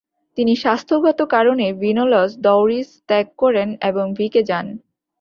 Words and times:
তিনি 0.37 0.53
স্বাস্থ্যগত 0.55 1.19
কারণে 1.25 1.65
ভিনোলস 1.81 2.31
দ'ওরিস 2.37 2.89
ত্যাগ 3.09 3.27
করেন 3.37 3.69
এবং 3.81 4.05
ভিকে 4.13 4.41
যান। 4.43 4.67